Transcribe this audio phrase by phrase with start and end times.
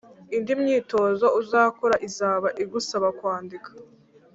[0.35, 3.69] Indi myitozo uzakora izaba igusaba kwandika.